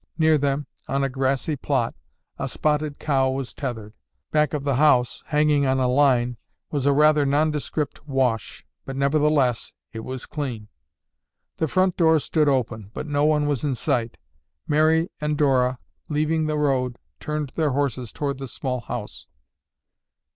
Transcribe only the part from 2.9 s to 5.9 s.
cow was tethered. Back of the house, hanging on a